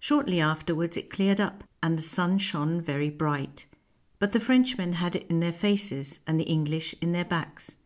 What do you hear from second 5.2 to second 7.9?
in their faces, and the English in their backs.